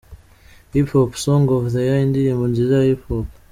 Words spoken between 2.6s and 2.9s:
ya